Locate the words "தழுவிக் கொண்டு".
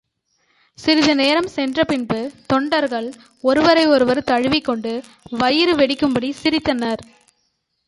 4.23-4.93